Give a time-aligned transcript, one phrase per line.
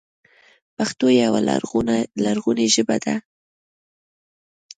[0.75, 1.39] پښتو يوه
[2.59, 3.15] لرغونې ژبه ده.